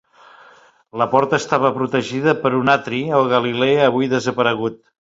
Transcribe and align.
La 1.01 1.07
porta 1.11 1.39
estava 1.43 1.71
protegida 1.77 2.35
per 2.41 2.55
un 2.63 2.75
atri 2.79 3.05
o 3.23 3.25
galilea 3.37 3.89
avui 3.93 4.15
desaparegut. 4.19 4.87